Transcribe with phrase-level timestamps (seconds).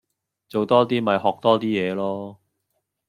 [0.49, 2.37] 做多啲咪學多啲野囉